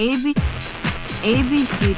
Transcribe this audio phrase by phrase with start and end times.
[0.00, 0.32] A B
[1.24, 1.92] A B C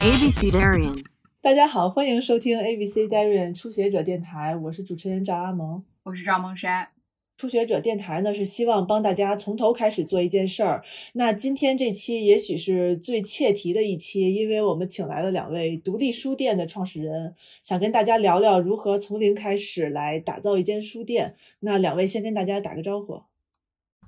[0.00, 1.04] A B C Darian。
[1.40, 5.84] 大家好，欢迎收听 ABC Darian 初学者电台，我是主持人赵阿萌。
[6.02, 6.88] 我是赵梦山。
[7.36, 10.82] 初学者电台呢是希望帮大家从头开始做一件事儿。
[11.12, 21.36] 那今天这期也许是最切题的一期，因为我们请来了两位独立书店的创始人，想跟大家聊聊如何从零开始来打造一间书店。
[21.60, 23.22] 那两位先跟大家打个招呼。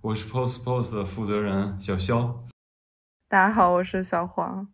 [0.01, 2.47] 我是 Post Post 的负责人小肖。
[3.31, 4.67] 大家好，我是小黄。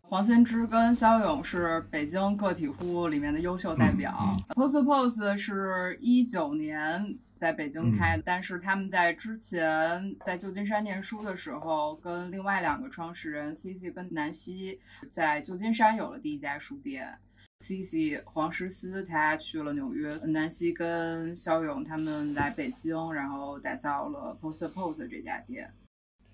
[0.00, 4.18] 黄先知跟肖勇是北京个体户里面的优秀代表。
[4.18, 14.80] 嗯 Post Post 是一九年在北京开的，但是他们在之前在旧金山念书的时候，跟另外两个创始人 CC 跟南希
[15.12, 17.14] 在旧金山有了第一家书店。
[17.60, 25.70] CC 黄诗思他去了纽约，南希跟肖勇他们来北京，然后打造了 Post Post 这家店。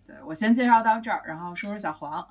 [0.06, 2.26] 对我先介绍到这儿，然后说说小黄。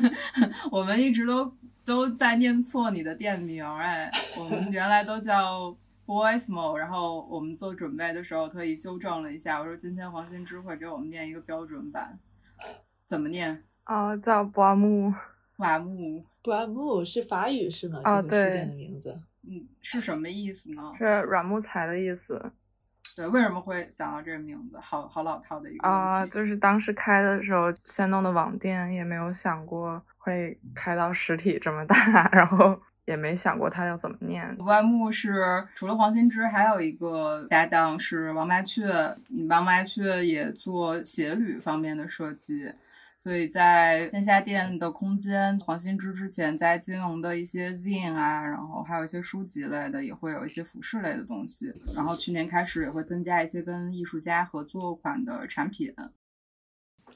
[0.70, 1.52] 我们一直都
[1.84, 12.18] 都在念错你的店名，哎，我们原来都叫 Boysmo，然后我们做准备的时候特意纠正了一下，我说今天黄新之会给我们念一个标准版，
[13.06, 13.64] 怎么念？
[13.86, 15.12] 哦，叫布阿木。
[15.56, 18.00] 瓦木，布安木是法语是吗？
[18.04, 19.20] 啊这个书对店的名字。
[19.42, 20.92] 嗯，是什么意思呢？
[20.96, 22.52] 是软木材的意思
[23.16, 24.78] 对，为什么会想到这个名字？
[24.80, 26.24] 好好老套的一个啊。
[26.26, 31.96] 就是当时开的时候先弄的网店，也没有想过会开到实体这么大，
[32.30, 34.56] 然后也没想过它要怎么念。
[34.58, 38.86] 外木是除了黄新之，还有一个搭档是王麻雀。
[39.48, 42.72] 王麻雀也做鞋履方面的设计，
[43.20, 51.74] 所以在线下店的空间，黄新之之前在金融的一些 zine 啊，然后还有一些书籍类的，也会有一些服饰类的东西。
[51.94, 55.92] 然后去年开始也会增加一些跟艺术家合作款的产品。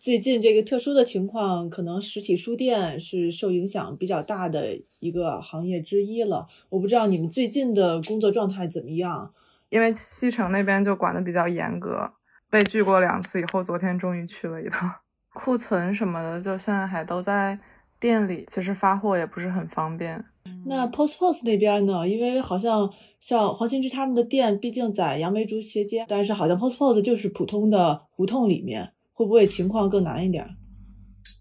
[0.00, 6.48] 最近这个特殊的情况，可能实体书店是受影响比较大的一个行业之一了。
[6.70, 9.32] 我不知道你们最近的工作状态怎么样？
[9.68, 12.12] 因为西城那边就管的比较严格，
[12.50, 14.92] 被拒过两次以后，昨天终于去了一趟。
[15.34, 17.58] 库存什么的，就现在还都在
[17.98, 20.24] 店里，其实发货也不是很方便。
[20.64, 22.08] 那 Post Post 那边呢？
[22.08, 30.48] 因为好像像黄新之他们的店，毕竟在杨梅竹斜街，但是好像 Post Post 就是普通的胡同里面，会不会情况更难一点？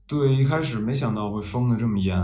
[0.07, 2.16] 对，一开始没想到会封的这么严，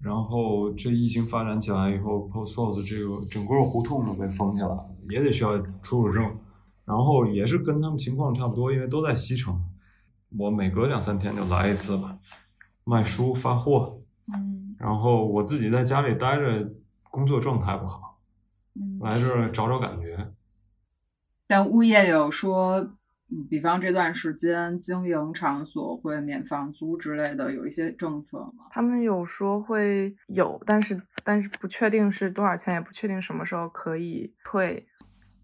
[0.00, 6.24] 然后这疫情发展起来以后，Post Post 这个整个胡同都被封起来了，也得需要出入证，
[6.84, 9.60] 然后也是跟他们情况差不多，因为都在西城，
[10.30, 12.18] 我每隔两三天就来一次吧，
[12.84, 14.02] 卖书发货，
[14.34, 16.70] 嗯然后我自己在家里待着，
[17.10, 18.20] 工作状态不好，
[18.74, 18.98] 嗯。
[19.00, 20.32] 来这儿找找感觉。
[21.46, 22.78] 但物业有说，
[23.30, 28.64] 嗯比方这段时间经营场所会免房租之类的，有一些政策吗？
[28.70, 34.86] 他们有说会有，但是但是不确定是多少钱，也不确定什么时候可以退。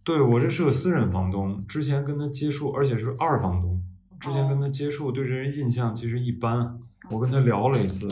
[0.04, 3.81] 对我这是个私人房东，之前跟他接触，而且是二房东，
[4.22, 6.78] 之前跟他接触，对这人印象其实一般。
[7.10, 8.09] 我跟他聊了一次，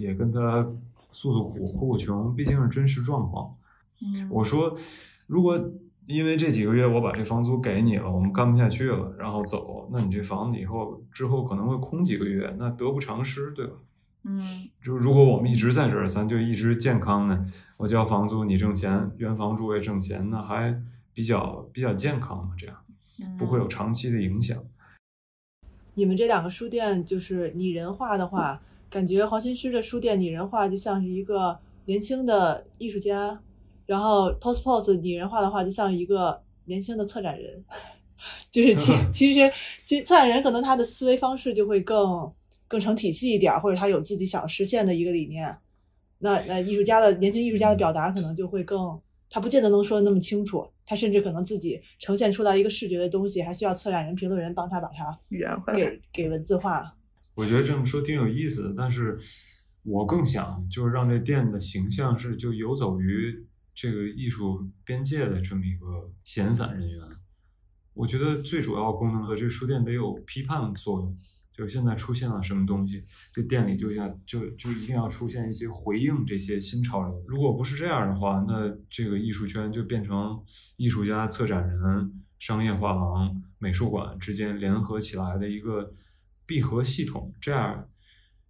[0.00, 0.66] 也跟他
[1.12, 3.54] 诉诉苦、哭哭穷，毕竟是真实状况。
[4.02, 4.74] 嗯我说，
[5.26, 5.62] 如果
[6.06, 13.72] 因为这几个月我把这房租给你了，我们干不下去了，然后走，那你这房子以后之后可能会空几个月，那得不偿失，对吧？
[14.24, 20.82] 嗯就是如果我们一直在这儿，咱就一直健康呢，我交房租，你挣钱，原房主也挣钱，那还
[21.12, 22.74] 比较比较健康嘛，这样
[23.22, 24.56] 嗯不会有长期的影响。
[25.94, 33.38] 你们这两个书店就是拟人化的话，感觉黄新诗的书店拟人化就像是一个年轻的艺术家，
[33.86, 37.64] 然后 Post Post 拟人化的话就像一个年轻的策展人，
[38.50, 39.52] 就是其 其实
[39.84, 42.32] 其实策展人可能他的思维方式就会更
[42.68, 45.56] 更成体系一点儿，或者他有自己想实现的一个理念。
[46.18, 49.00] 那那艺术家的年轻艺术家的表达可能就会更，
[49.30, 55.78] 他不见得能说的那么清楚，他甚至可能自己呈现出来一个视觉的东西，还需要策展人、评论人帮他把它圆回来。
[55.78, 56.94] 给给文字化。
[57.34, 59.16] 我觉得这么说挺有意思的，但是
[59.84, 67.00] 我更想就是让这店的形象是就游走于这个艺术边界的这么一个闲散人员。
[67.94, 71.16] 我觉得最主要功能和这书店得有批判作用，
[71.60, 73.04] 就现在出现了什么东西，
[73.34, 77.22] 这店里就要就就一定要出现一些回应这些新潮流。
[77.28, 80.42] 如果不是这样的话，那这个艺术圈就变成
[80.78, 85.92] 艺术家、策展人、商业画廊、美术馆之间联合起来的一个
[86.46, 87.86] 闭合系统，这样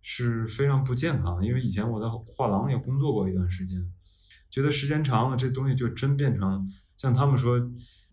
[0.02, 1.44] 是非常不健康的。
[1.44, 3.84] 因为以前我在画廊也工作过一段时间，
[4.52, 6.64] 觉得时间长了，这东西就真变成
[6.96, 7.58] 像他们说，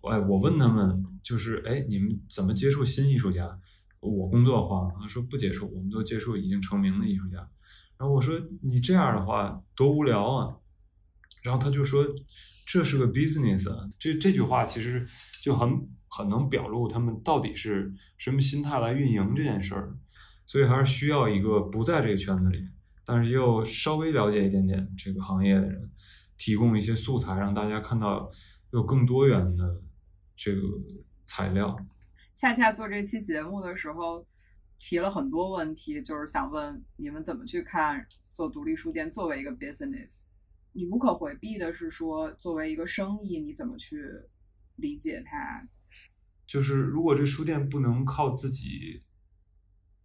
[0.09, 3.59] 哎，我问他们就是，哎，你们怎么接触新艺术家？
[3.99, 7.38] 我工作的话，他说不接触，我们都接触已经成名的艺术家。
[7.97, 10.55] 然后我说你这样的话多无聊啊。
[11.44, 12.05] 然后他就说
[12.65, 15.07] 这是个 business 啊，这这句话其实
[15.41, 15.69] 就很
[16.07, 19.97] 很能表露他们到底是什么心态来运营这件事儿。
[20.45, 22.65] 所以还是需要一个不在这个圈子里，
[23.05, 25.91] 但是又稍微了解一点点这个行业的人，
[26.38, 28.31] 提供一些素材，让大家看到
[28.71, 29.81] 有更多元的
[30.35, 30.61] 这个
[31.25, 31.75] 材料。
[32.38, 34.24] 恰恰做这期节目的时候，
[34.78, 40.12] 提了很多问题，就是想问你们怎么去看做独立书店作为一个 business。
[40.72, 44.00] 你无可回避的是说，作为一个生意，你怎么去
[44.75, 45.68] 理解它？
[46.45, 49.01] 就是如果这书店不能靠自己，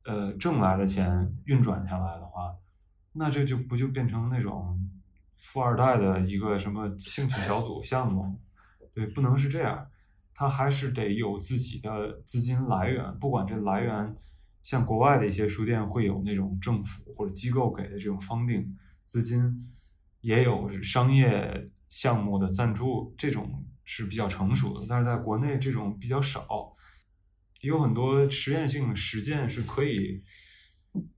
[0.05, 2.56] 呃挣来的钱运转下来的话，
[3.12, 4.81] 那这就不就变成那种
[5.35, 8.40] 富二代的一个什么兴趣小组项目？
[8.94, 9.87] 对，不能是这样。
[10.42, 14.16] 它还是得有自己的资金来源，不管这来源，
[14.60, 18.66] 像国外的一些书店会有那种政府或者机构给的这种 funding
[19.06, 19.40] 资金，
[20.20, 24.84] 也有商业项目的赞助，这种是比较成熟的。
[24.88, 26.74] 但是在国内这种比较少，
[27.60, 30.24] 有很多实验性的实践是可以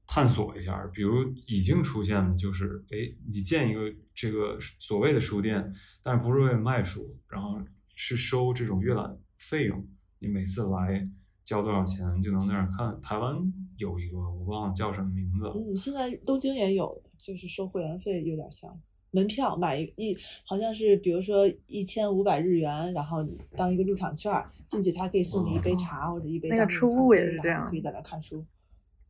[0.07, 0.87] 探索一下。
[0.93, 5.73] 比如已经出现的就是，哎，你建一个这个所谓的书店，
[6.03, 7.59] 但是不是为了卖书，然后。
[7.95, 9.87] 是收这种阅览费用，
[10.19, 11.09] 你每次来
[11.45, 13.01] 交多少钱就能在那儿看。
[13.01, 13.37] 台湾
[13.77, 18.81] 有一个我忘了叫什么名字，嗯，现在东京也有，就是收会员费，有点像
[19.11, 24.33] 门票买一一，好像是比如说一千五百日元，然后你当一个入场券
[24.67, 28.45] 进去，他可以送你一杯茶或者一杯那个初步也是这样，可以在那看书。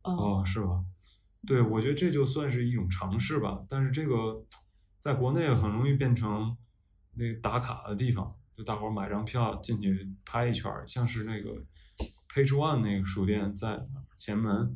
[0.03, 0.83] 嗯、哦，是吧？
[1.47, 3.65] 对，我觉得这就算是一种尝试吧。
[3.69, 4.43] 但是这个
[4.99, 6.55] 在国内很容易变成
[7.13, 8.35] 那打卡的地方。
[8.55, 11.51] 就大伙儿买张票进去拍一圈儿，像是那个
[12.33, 13.77] Page One 那个书店在
[14.15, 14.75] 前门，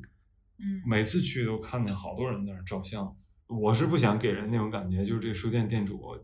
[0.58, 3.16] 嗯，每次去都看见好多人在那儿照相。
[3.48, 6.16] 我是不想给人那种感觉，就是这书店店主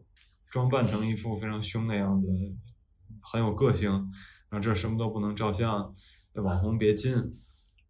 [0.50, 2.28] 装扮成一副非常凶的样子，
[3.22, 3.90] 很有个性，
[4.50, 5.96] 然后这什么都不能照相，
[6.34, 7.14] 网红别进。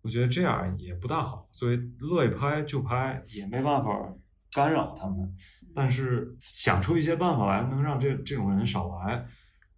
[0.01, 4.13] 我觉得这样也不大好，所以乐意拍就拍，也没办法
[4.53, 5.35] 干扰他们。
[5.73, 9.27] 但是想出一些办法来，能让这这种人少来。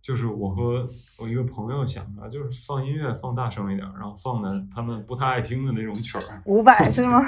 [0.08, 0.90] 就是我和
[1.20, 6.22] 我一个朋友想的，就是放音乐放大声一点，然后放的他们不太爱听的那种曲儿。
[6.46, 7.22] 五百是吗？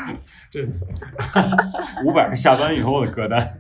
[0.50, 0.66] 这
[2.06, 3.60] 五百是下班以后的歌单，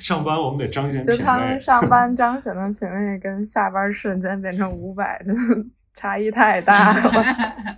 [0.00, 1.16] 上班我们得彰显品味。
[1.16, 5.64] 就他们上班 彰显的品味，跟下班瞬间变成五百，真的
[5.94, 7.24] 差异太大了。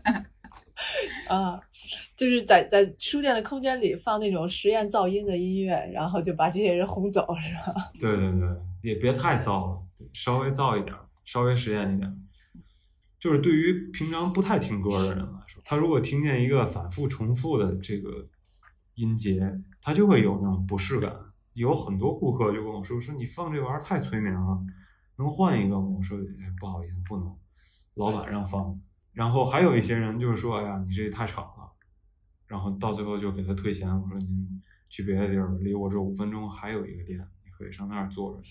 [1.28, 1.60] 啊，
[2.16, 7.90] 就是在在书店的空间里放那种实验噪音的音乐，然后就把这些人轰走，是吧？
[7.98, 8.48] 对对对，
[8.82, 9.82] 也别太噪了。
[10.12, 10.94] 稍微燥一点，
[11.24, 12.28] 稍微实验一点，
[13.18, 18.28] 就是对于平常不太听歌的人来说，他如果听见一个反复重复的这个
[18.94, 19.52] 音节，
[19.82, 21.12] 他就会有那种不适感。
[21.54, 24.60] 有很多顾客就跟我说：“说你放这玩意儿太催眠了，
[25.16, 26.16] 能换一个吗？”我说：“，
[26.60, 27.36] 不好意思，不能，
[27.94, 28.80] 老板让放。”
[29.12, 31.72] 然后还有一些人就是说：“哎呀，你这也太吵了。”
[32.46, 33.88] 然后到最后就给他退钱。
[33.88, 38.42] 我说：“您去别的地儿，离我这五分钟还有一个店，你可以上那儿坐着。”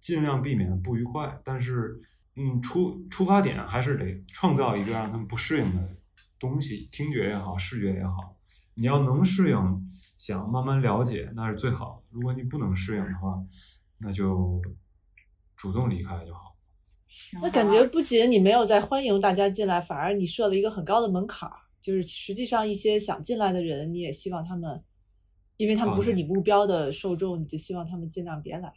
[0.00, 1.98] 尽量避免不愉快，但是，
[2.36, 5.96] 嗯，出出发点还是得创造一个让他们不适应的
[6.38, 8.36] 东西，听觉也好，视觉也好。
[8.74, 12.02] 你要能适应，想慢慢了解，那是最好。
[12.10, 13.42] 如果你不能适应的话，
[13.98, 14.60] 那就
[15.56, 16.53] 主动离开就好。
[17.42, 24.82] 那感觉不仅你没有在欢迎大家进来，反而你设了一个很高的门槛儿，就是实际上一些想进来的人，你也希望他们，
[25.56, 28.72] 因为他们不是你目标的受众，你就希望他们尽量别来。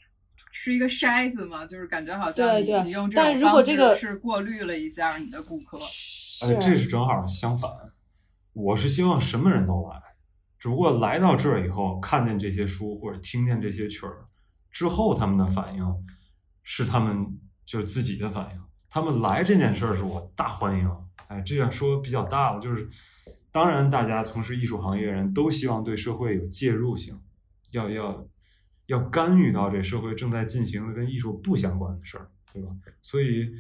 [0.52, 5.78] 是一个筛子嘛，就是感觉好像对对，你用这但是如果这个是过滤了一下你的顾客，
[6.42, 7.70] 哎，这是正好相反。
[8.54, 10.02] 我是希望什么人都来，
[10.58, 14.26] 只不过来到这儿以后，看见这些书或者听见这些曲儿
[14.72, 15.86] 之后，他们的反应
[16.64, 17.28] 是他们
[17.68, 18.62] 就是自己的反应。
[18.90, 20.92] 他们来这件事儿是我大欢迎。
[21.28, 22.90] 哎，这样说比较大了，就是
[23.52, 27.22] 当然，大家从事艺术行业的人都希望对社会有介入性，
[27.70, 28.28] 要要。
[28.88, 32.70] 要干预到这社会正在进行的跟艺术不相关的事儿，对吧？
[33.02, 33.52] 所以，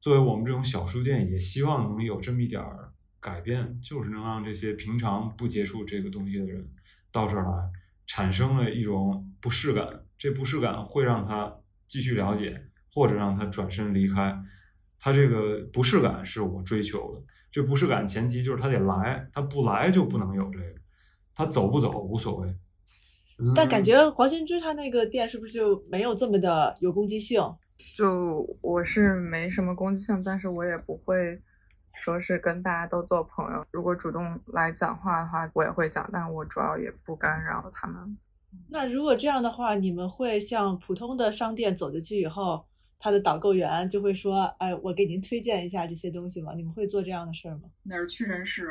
[0.00, 6.70] 作为我们这种小书店，也希望能有这么一点儿改变，就是能让这些平常不接触这个东西的人
[7.10, 7.72] 到这儿来，
[8.06, 10.04] 产生了一种不适感。
[10.16, 11.52] 这不适感会让他
[11.88, 14.34] 继续了解，或者让他转身离开。
[14.98, 20.64] 他这个不适感是我追求的，这不适感前提就是他得来，他不来就不能有这个，
[21.34, 22.56] 他走不走无所谓。
[23.54, 27.42] 但感觉黄先知他那个店是不是就没有这么的有攻击性？
[27.96, 31.42] 就我是没什么攻击性，但是我也不会
[31.96, 33.66] 说是跟大家都做朋友。
[33.72, 38.16] 如果主动来讲话的话，我也会讲，但我主要也不干扰他们。
[38.70, 42.64] 那如果这样的话，你们会像普通的商店走进去以后，
[43.04, 47.68] 他的导购员就会说：“哎，我给您推荐一下这些东西吗？”你们会做这样的事儿吗？
[47.82, 48.66] 那是屈臣氏，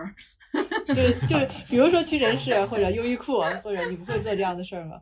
[0.88, 5.00] 对，就是比如说屈臣氏或者优衣库，或者你们会做这样的事儿吗？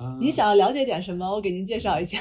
[0.00, 2.18] 嗯你想要了解点什么，我给您介绍一下，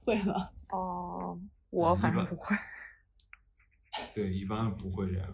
[0.00, 0.48] 会吗？
[0.70, 2.56] 哦，我反正不会。
[4.14, 5.28] 对，一般不会这样。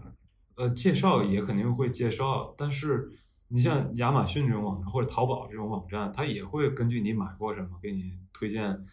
[0.57, 3.09] 呃，介绍也肯定会介绍，但是
[3.47, 8.85] 你像亚马逊这种网站或者淘宝这种网站，它也会根据你买过什么给你推荐，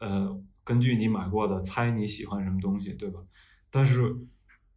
[0.00, 0.36] 呃，
[0.68, 3.18] 根据你买过的猜你喜欢什么东西，对吧？
[3.70, 4.14] 但是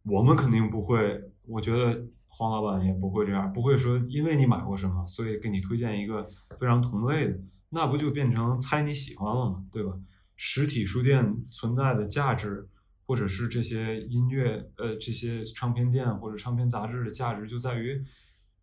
[0.04, 6.26] 我们肯定不会，我觉得黄老板也不会这样，不会说因为你买过什么，所以给你推荐一个
[6.58, 9.66] 非常同类的，那不就变成猜你喜欢了吗？
[9.70, 9.92] 对吧？
[10.34, 12.66] 实体书店存在的价值，
[13.04, 18.02] 或者是这些音乐，呃，这些唱片店或者唱片杂志的价值，就在于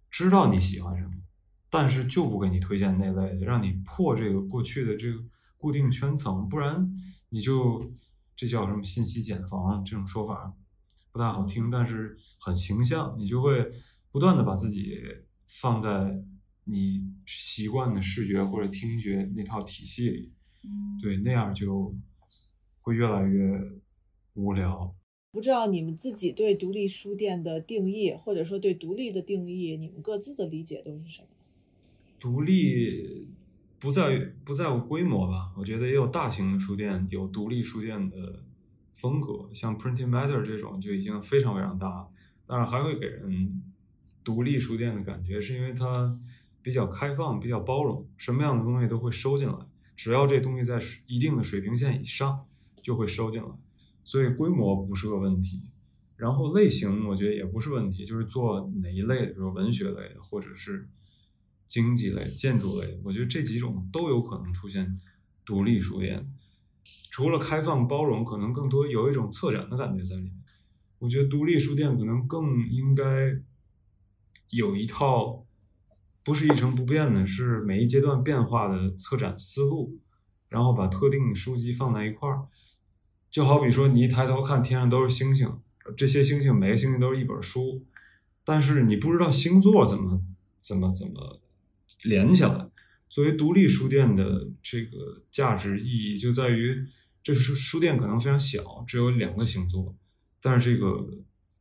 [0.10, 1.12] 知道你喜欢什么，
[1.70, 5.20] 但是就不给你推荐那类的，让你破这个过去的这个
[5.58, 6.92] 固定圈层，不然
[7.30, 7.92] 你就
[8.36, 10.54] 这叫什么信息茧房这种说法
[11.12, 13.72] 不太好听，但是很形象，你就会
[14.12, 14.98] 不断的把自己
[15.46, 16.24] 放在
[16.66, 20.32] 你习惯的视觉或者听觉那套体系里。
[21.02, 21.96] 对，那样就
[22.82, 23.60] 会越来越
[24.34, 24.96] 无聊。
[25.32, 31.28] 不知道你们自己对独立书店的定义，或者说对独立的定义，你们各自的理解都是什么？
[32.20, 33.28] 独立
[33.80, 38.44] 不在于不在乎规模吧，我觉得也有大型的书店有独立书店的
[38.94, 42.08] 风格，像 Printing Matter 这种就已经非常非常大，
[42.46, 43.62] 当然还会给人
[44.24, 46.20] 独立书店的感觉，是因为它
[46.62, 49.56] 比较开放、比较包容，什么样的东西都会收进来，
[49.96, 52.46] 只要这东西在一定的水平线以上，
[52.82, 53.48] 就会收进来，
[54.04, 55.62] 所以规模不是个问题。
[56.18, 60.86] 然后类型我觉得也不是问题，就是做哪一类的，比如文学类的，或者是
[61.70, 65.00] 经济类、建筑类，我觉得这几种都有可能出现
[65.46, 66.30] 独立书店。
[67.12, 70.34] 除了开放包容，可能更多有一种策展的感觉在里面。
[70.98, 73.40] 我觉得独立书店可能更应该
[74.50, 75.46] 有一套
[76.24, 79.98] 不是一成不变的，是每一阶段变化的策展思路，
[80.50, 82.48] 然后把特定书籍放在一块儿。
[83.30, 85.60] 就好比说，你一抬头看天上都是星星，
[85.96, 87.86] 这些星星每个星星都是一本书，
[88.44, 90.22] 但是你不知道星座怎么
[90.62, 91.40] 怎么怎么
[92.04, 92.70] 连起来。
[93.10, 96.86] 作为独立书店的这个价值意义就在于，
[97.24, 99.96] 这书书店可能非常小，只有两个星座，
[100.42, 101.08] 但是这个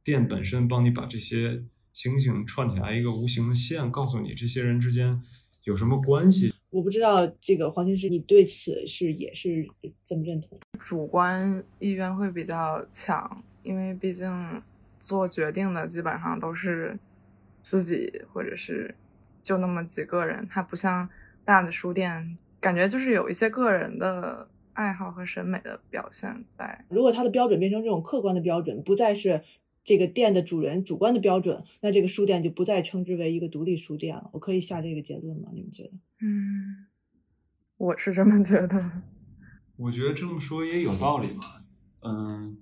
[0.04, 5.20] 店本身帮你把这些星星串起来一个无形的线，告诉你这些人之间
[5.64, 6.52] 有什么关系。
[6.70, 9.66] 我不知道这个黄先生，你对此是也是
[10.04, 10.60] 这么认同？
[10.78, 14.62] 主观意愿会比较强，因为毕竟
[14.98, 16.98] 做决定的基本上都是
[17.62, 18.94] 自己或者是
[19.48, 21.08] 就那么几个人，它不像
[21.42, 26.84] 大的书店，感觉就是有一些个人的爱好和审美的表现在。
[26.90, 29.42] 如果它的标准变成这种客观的标准，不再是
[29.82, 34.28] 这个店的主人主观的标准，那这个书店就不再称之为一个独立书店了。
[34.34, 35.48] 我可以下这个结论吗？
[35.54, 35.92] 你们觉得？
[36.20, 36.84] 嗯，
[37.78, 38.90] 我是这么觉得。
[39.78, 41.64] 我觉得这么说也有道理吧。
[42.02, 42.58] 嗯，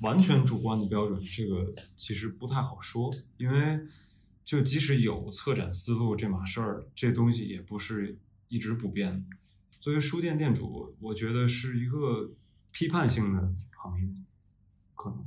[0.00, 3.78] 完全主观的标准，这个其实不太好说，因为
[4.48, 9.36] 就即使有策展思路这码事儿，这东西也不是一直不变的。
[9.78, 12.32] 作为书店店主，我觉得是一个
[12.70, 14.08] 批判性的行业，
[14.94, 15.22] 可能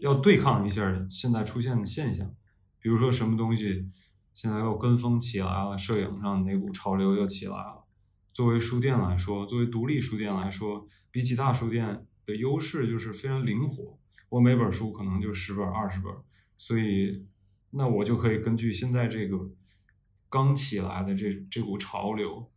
[0.00, 2.34] 要对抗一下现在出现的现象，
[2.80, 3.88] 比如说什么东西
[4.34, 7.84] 现在又跟风起来了，摄影上那股潮流又起来了。
[8.32, 13.96] 作为书店来说，作为独立书店来说，比起大书店的优势就是非常灵活。
[14.28, 16.12] 我每本书可能就十本、二十本，
[16.56, 17.24] 所以
[17.70, 19.50] 那我就可以根据现在这个
[20.28, 22.50] 刚起来的这这股潮流，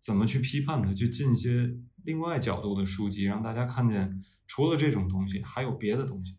[0.00, 1.74] 怎么去批判它，去进一些
[2.04, 6.36] 另外角度的书籍，让大家看见除了这种东西，还有别的东西，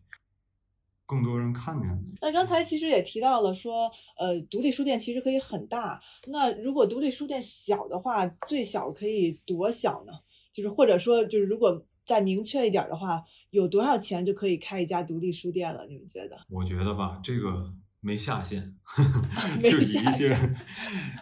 [1.06, 2.02] 更多人看见的。
[2.20, 6.00] 那刚才其实也提到了说，呃，独立书店其实可以很大。
[6.28, 10.12] 那如果独立书店小的话，最小可以多小呢？
[10.52, 15.86] 就是或者说，就是如果再明确一点的话，有多少钱就可以开一家独立书店了？
[15.86, 16.36] 你们觉得？
[16.48, 17.72] 我觉得吧，这个
[18.04, 18.74] 没下限，
[19.62, 20.36] 没就以一些，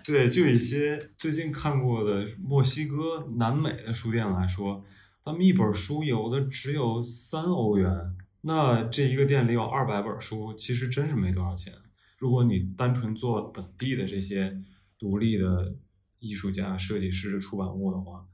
[0.02, 4.82] 对，就以一些最近看过的墨西哥、南美的书店来说，
[5.22, 7.92] 他们一本书有的只有三欧元，
[8.40, 11.70] 那这一个店里有二百本书，其实真是没多少钱。
[12.16, 14.58] 如果你单纯做本地的这些
[14.98, 15.74] 独立的
[16.18, 18.26] 艺术家、设计师的出版物的话，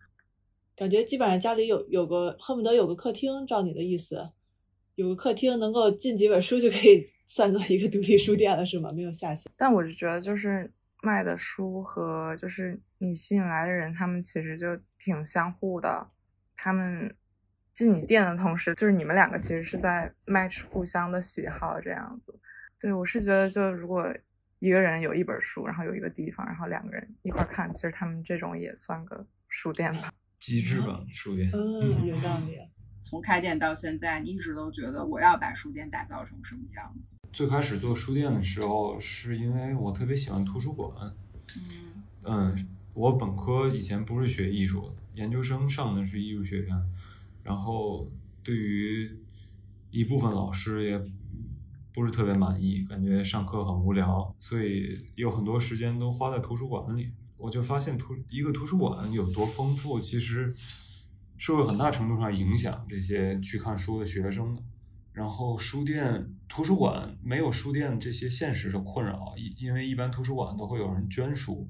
[0.77, 4.31] 感觉基本上家里有有个恨不得有个客厅，照你的意思，
[4.95, 8.89] 有个客厅能够进几本书就可以算作一个独立书店了，是吗？
[8.95, 9.51] 没有下线。
[9.57, 10.71] 但我是觉得，就是
[11.03, 16.07] 卖的书和就是你吸引来的人，他们其实就挺相互的。
[16.57, 17.15] 他们
[17.73, 22.39] 进你店的同时，就是你们两个其实是在 match 互相的喜好这样子。
[22.81, 24.11] 对我是觉得，就如果
[24.59, 30.13] 一个人有一本书，然后有一个地方，然后两个人一块儿看，其实他们这种也算个书店吧。
[30.39, 32.59] 机制吧书店，嗯，有道理。
[33.03, 37.16] 从开店到现在，你一直都觉得我要把书店打造成什么样子？
[37.37, 40.91] 最开始做书店的时候，是因为我特别喜欢图书馆。
[41.55, 46.75] 嗯嗯，我本科以前不是学艺术的，研究生上的是艺术学院，
[47.45, 48.11] 然后
[48.43, 49.15] 对于
[49.91, 50.99] 一部分老师也
[51.93, 57.11] 不是特别满意，感觉上课很无聊，所以有很多时间都花在图书馆里。
[57.37, 60.55] 我就发现图一个图书馆有多丰富，其实
[61.37, 64.63] 是会很大程度上影响这些去看书的学生的。
[65.17, 71.67] 然后书店、图书馆没有书店这些现实的困扰，因因为一般图书馆都会有人捐书，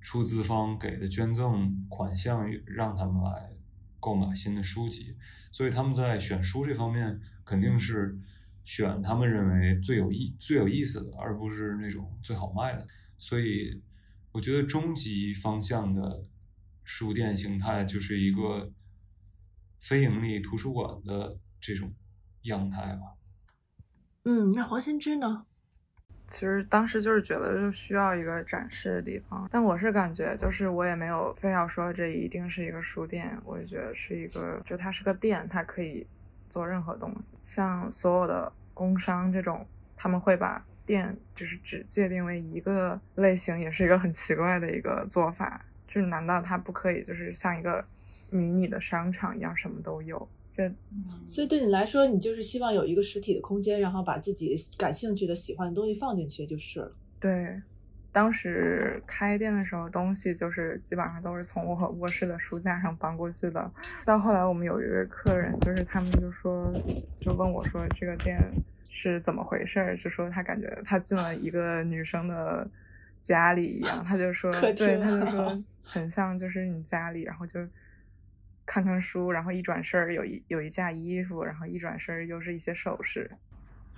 [0.00, 3.52] 出资方给的捐赠款项让他们来
[4.00, 5.14] 购买新的书籍，
[5.52, 8.18] 所以他们在选书这方面肯定是
[8.64, 12.88] 选他们认为最有意最有意思的，而不是那种最好卖的。
[13.18, 13.82] 所以
[14.32, 16.24] 我觉得终极方向的
[16.82, 18.72] 书店形态就是一个
[19.78, 21.92] 非盈利图书馆的这种
[22.46, 23.14] 样态吧。
[24.24, 25.46] 嗯，那黄新之呢？
[26.28, 36.04] 其实当时就是觉得就需要一个展示的地方，但我是感觉就是我也没有非要说这一定是一个书店，我就觉得是一个，就它是个店，它可以
[36.48, 37.36] 做任何东西。
[37.44, 39.64] 像所有的工商这种，
[39.96, 45.64] 他们会把店就是只界定为一个类型，也是一个很奇怪的一个做法。
[45.86, 47.84] 就是难道它不可以就是像一个
[48.30, 50.28] 迷你的商场一样什么都有？
[50.56, 50.72] 这
[51.28, 56.90] 所以对你来说，你就是希望有一个实体的空间，然后把自己感兴趣的、喜欢的东西放进去就是了。
[57.20, 57.60] 对，
[58.10, 63.70] 当时开店的时候，东西就是基本上都是从我和卧室的书架上搬过去的。
[64.06, 66.72] 到后来，我们有一位客人，就是他们就说，
[67.20, 68.38] 就问我说这个店
[68.88, 72.66] 是怎么回事儿，就说他感觉他进了一个女生的
[73.20, 77.60] 家里一样，他就说，对，他就说很像就是你家里，然后就。
[78.66, 83.30] 看看书，然后一转身儿有一有一架衣服，然后一转身儿又是一些首饰。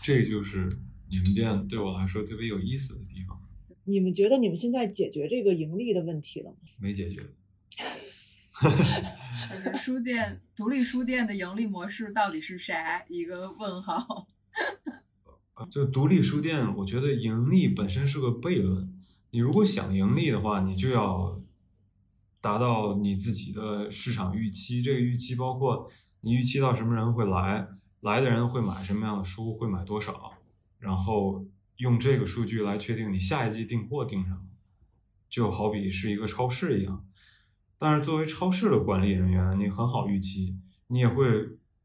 [0.00, 0.68] 这就是
[1.10, 3.40] 你们店对我来说特别有意思的地方，
[3.84, 6.56] 你们觉得你们现在解决这个盈利的问题了吗？
[6.78, 7.26] 没解决。
[8.60, 13.02] 就是书店独立书店的盈利模式到底是啥？
[13.08, 14.26] 一个问号。
[15.70, 18.92] 就独立书店，我觉得盈利本身是个悖论。
[19.30, 21.40] 你如果想盈利的话，你就要
[22.40, 24.80] 达到你自己的市场预期。
[24.82, 27.68] 这个预期包括你预期到什么人会来，
[28.00, 30.32] 来的人会买什么样的书，会买多少，
[30.78, 31.46] 然后
[31.76, 34.40] 用这个数据来确定你下一季订货订什么。
[35.30, 37.06] 就好比是一个超市一样，
[37.76, 41.26] 但是作为超市的管理人员，你很好预期，你也会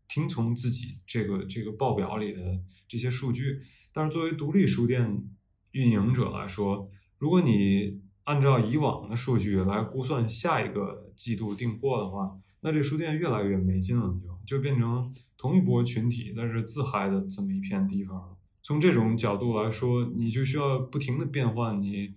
[0.07, 2.39] 听从自己这个这个报表里的
[2.87, 3.61] 这些数据。
[3.91, 5.27] 但是作为独立书店
[5.71, 15.05] 运营者来说，如果你按照以往的数据来估算下一个季度订货的话，那这书店越来越没劲了，就就变成
[15.37, 18.37] 同一波群体，但是自嗨的这么一片地方了。
[18.61, 22.15] 从这种角度来说，你就需要不停的变换你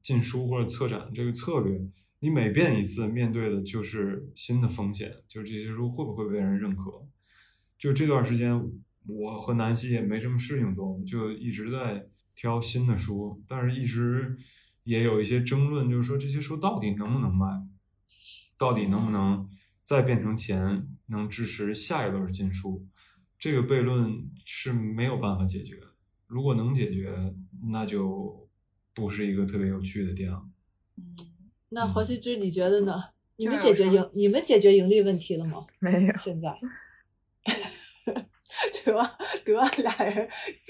[0.00, 1.84] 进书或者策展这个策略。
[2.20, 7.04] 你每变一次，面对的就是新的风险，就是这些书会不会被人认可。
[7.76, 8.58] 就这段时间，
[9.06, 14.38] 我和南希也没什么事情做，就一直在挑新的书，但是一直
[14.84, 17.46] 也有一些争论，就是说这些书到底能不能卖，
[18.56, 19.48] 到底能不能
[19.82, 22.86] 再变成钱，能支持下一轮进书。
[23.38, 25.78] 这个悖论是没有办法解决。
[26.26, 27.34] 如果能解决，
[27.70, 28.48] 那就
[28.94, 30.42] 不是一个特别有趣的店了。
[30.96, 31.16] 嗯，
[31.68, 33.02] 那黄希之，你觉得呢？
[33.36, 35.66] 你们解决盈你们解决盈利问题了吗？
[35.80, 36.56] 没有，现在，
[38.84, 39.16] 对吧？
[39.44, 39.68] 对吧？
[39.78, 40.28] 俩人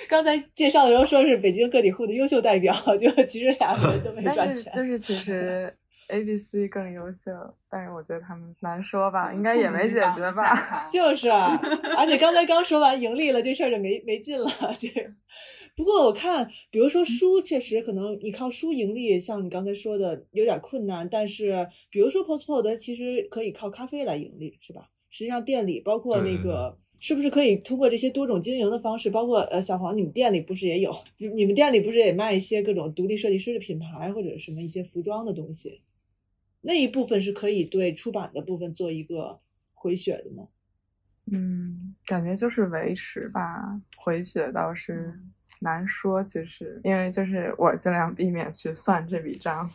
[0.08, 4.70] 刚才介绍的时候说是北京个体户的优秀代表，就其实俩人都没赚钱。
[4.74, 5.74] 但是就是其实
[6.08, 7.32] A、B、C 更优秀，
[7.70, 10.78] 但是我觉得他们难说吧，应该也没解决吧。
[10.92, 11.58] 就是啊，
[11.96, 14.46] 而且刚才刚说完盈利了，这事儿就没没劲了。
[14.78, 15.10] 这个，
[15.74, 21.08] 不过我看，比如说书，确实可能你靠书盈利，像你刚才说的有点困难。
[21.10, 24.90] 但是，比如说 Postpod，其实可以靠咖啡来盈利，是吧？
[25.08, 26.78] 实际上店里包括对对那个。
[27.06, 30.90] 是不是可以通过这些多种经营的方式，包括呃小黄，你们店里不是也有？
[31.18, 35.82] 你你们店里不是也卖一些各种独立设计师的品牌或者什么一些服装的东西？
[36.62, 39.38] 那一部分是可以对出版的部分做一个
[39.74, 40.48] 回血的吗？
[41.30, 45.12] 嗯，感觉就是维持吧，回血倒是
[45.60, 46.22] 难说。
[46.22, 49.70] 其实，因为就是我尽量避免去算这笔账。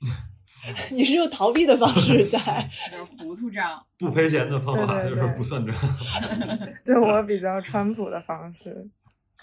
[0.92, 2.38] 你是用逃避的方式在
[2.90, 3.84] 就是糊涂账。
[3.98, 5.74] 不赔钱的方法就是不算账。
[6.84, 8.88] 就我比较川普的方式，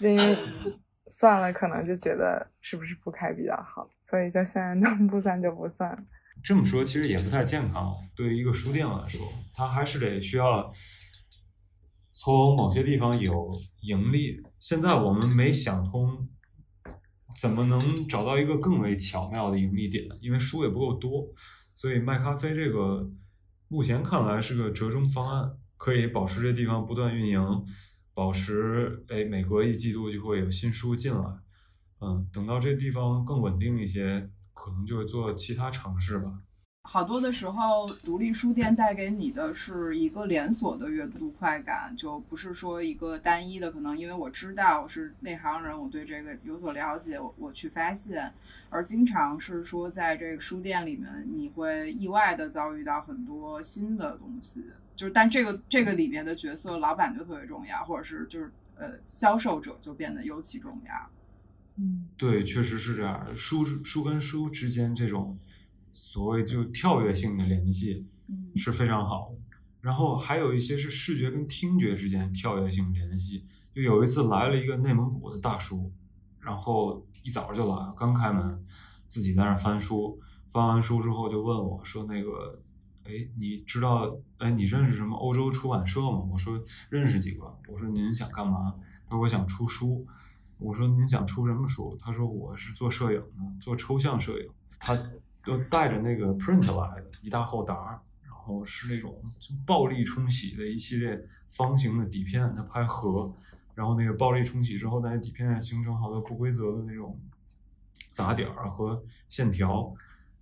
[0.00, 0.36] 因为
[1.06, 6.06] 算了可能就觉得是不是不开比较好，所以就现在能不算就不算。
[6.44, 7.92] 这么说其实也不太健康。
[8.14, 9.20] 对于一个书店来说，
[9.52, 10.70] 它还是得需要
[12.12, 13.50] 从某些地方有
[13.80, 14.40] 盈利。
[14.60, 16.28] 现在我们没想通
[17.40, 21.28] 怎么能找到一个更为巧妙的盈利点，因为书也不够多，
[21.74, 23.08] 所以卖咖啡这个
[23.68, 27.40] 目前看来是个折中方案，可以保持这地方不断运营，
[28.12, 31.24] 保持哎每隔一季度就会有新书进来。
[32.00, 36.40] 嗯，等到这地方更稳定一些，可能就会做其他尝试吧。
[36.90, 43.70] 好多的时候，独立书店带给你的是一个连锁的阅读快感，就不是说一个单一的。
[43.70, 48.32] 可能因为我知道我是内行人，我对这个有所了解，我我去发现。
[48.70, 54.64] 而经常是说，在这个书店里面，你会意外的遭遇到很多新的东西。
[54.96, 60.94] 就是，但这个这个里面的角色，老板就特别重要，或者是就是呃，销售者就变得尤其重要。
[61.76, 63.26] 嗯对，确实是这样。
[63.36, 65.36] 书书跟书之间这种
[65.92, 69.38] 所谓就跳跃性的联系嗯是非常好的。
[69.80, 73.46] 然后还有一些是视觉跟听觉之间跳跃性联系。
[73.74, 75.92] 就有一次来了一个内蒙古的大叔，
[76.40, 78.64] 然后一早就来，刚开门，
[79.06, 80.20] 自己在那翻书，
[80.50, 82.60] 翻完书之后就问我说：“那个，
[83.04, 88.74] 哎，你知道，哎，你认识什么欧洲出版社吗？”我说：“认识几个。”我说：“您想干嘛？”
[89.06, 90.04] 他说：“我想出书。”
[90.58, 91.96] 我说您想出什么书？
[92.00, 94.48] 他说我是做摄影的，做抽象摄影。
[94.80, 94.98] 他
[95.44, 103.32] 就带着那个 print 来的，一大厚沓，然后是那种就暴力冲洗的一系列方形的底片，他拍盒，
[103.74, 107.18] 然后那个暴力冲洗之后，在底片上形成好多不规则的那种
[108.10, 109.94] 杂点儿和线条。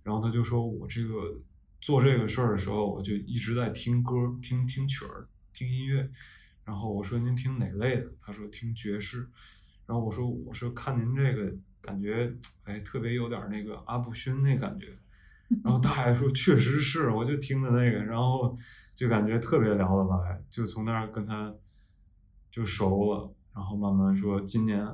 [0.03, 1.39] 然后他就说我这个
[1.81, 6.09] 做这个事儿的时候，我就一直在听歌，听听曲儿，听音乐。
[6.63, 8.11] 然后我说您听哪类的？
[8.19, 9.29] 他说听爵士。
[9.85, 11.53] 然后我说我说看您这个
[11.87, 12.29] 感觉，
[12.65, 14.87] 哎，特别有点那个阿布勋那感觉。
[15.63, 18.53] 然后大爷说确实是，我就听的那个，然后
[18.93, 21.55] 就感觉特别聊得来，就从那儿跟他
[22.51, 23.33] 就熟了。
[23.55, 24.85] 然后慢慢说今年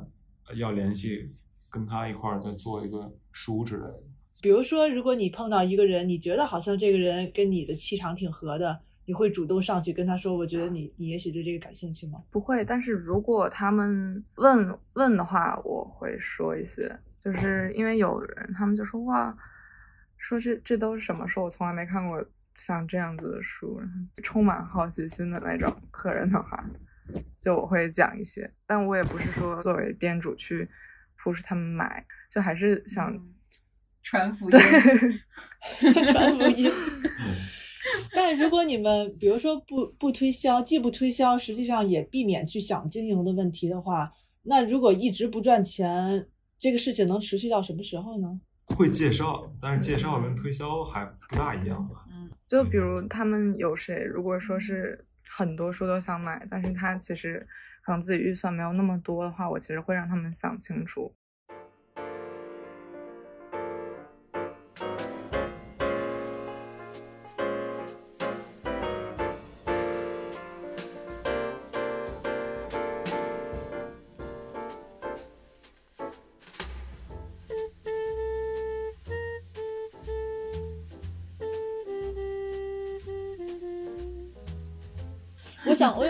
[0.56, 1.26] 要联系，
[1.72, 4.04] 跟他一块儿再做一个书之类的。
[4.44, 19.38] 比如说，如果你碰到一个人，你觉得好像这个人跟你的气场挺合的，你会主动上去跟他说：“我觉得你你也许对这个感兴趣吗不会，但是如果他们问问的话，我会说一些，就是因为有人他们就说哇，
[20.18, 22.24] 说这这都是什么书，我从来没看过
[22.56, 26.64] 像这样子的书，然后充满好奇心的那种客人的话，
[27.40, 30.70] 就我会讲一些，但我也不是说作为店主去
[31.20, 33.14] push 他们买，就还是想、
[34.02, 34.58] 传福音。
[36.14, 36.72] 传福音。
[38.14, 44.12] 但如果你们比如说不不推销，既不推销，实际上也避免去想经营的问题的话，
[44.44, 46.28] 那如果一直不赚钱，
[46.60, 48.40] 这个事情能持续到什么时候呢？
[48.66, 52.06] 会介绍，但是介绍跟推销还不大一样吧？
[52.10, 57.46] 嗯，就比如他们有谁，如果说是很多书都想买，但是他其实
[57.86, 61.14] 可能自己预算没有那么多的话，我其实会让他们想清楚。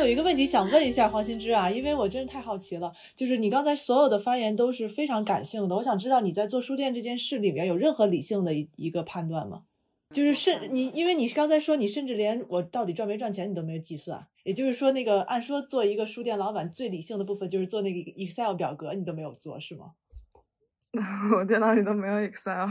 [0.03, 9.63] 有一个问题想问一下黄新之啊，因为我真是太好奇了，就是你刚才所有的发言都是非常感性的，我想知道你在做书店这件事里面有任何理性的一一个判断吗？
[10.11, 19.93] 就是甚你，因为你刚才说你甚至连我到底赚没赚钱你都没有计算，也就是说，那个按说做一个书店老板最理性的部分就是做那个 Excel 表格，你都没有做是吗？
[21.35, 22.69] 我电脑里都没有 Excel，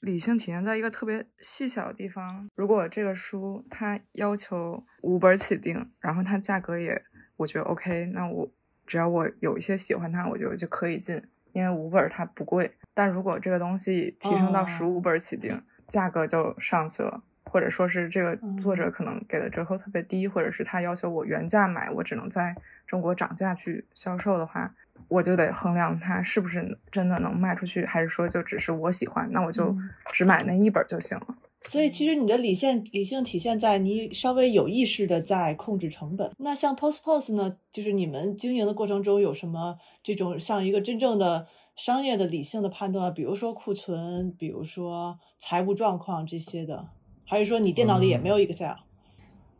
[0.00, 2.48] 理性体现在一个特别细小的地方。
[2.54, 7.02] 如果这个书它要求五本起订，然后它价格也
[7.36, 8.48] 我觉得 OK，那我
[8.86, 11.20] 只要我有一些喜欢它，我觉得就可以进，
[11.52, 12.70] 因为五本它不贵。
[12.94, 17.22] 但如果这个东西提升到哦十五本起订，价格就上去了。
[17.50, 22.54] 或者说是这个作者嗯可能给的折扣特别低，或者是他要求我原价买，我只能在
[22.86, 24.74] 中国涨价去销售的话，
[25.08, 31.26] 我就得衡量它是不是真的能卖出去，还是说就只是我喜欢，那我就嗯只买那一本就行了。
[31.62, 36.30] 所以其实你的理性理性体现在你稍微有意识的在控制成本。
[36.38, 46.88] 那像 Post Post 呢，就是你们经营的过程中有什么这种像一个真正的商业的理性的判断，比如说库存，比如说财务状况这些的，
[47.28, 48.74] 还是说你电脑里也没有 Excel？、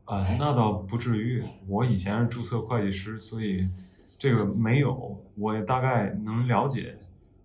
[0.07, 1.45] 啊、那倒不至于。
[1.67, 3.69] 我以前是注册会计师，所以
[4.19, 6.97] 这个没有，我也大概能了解。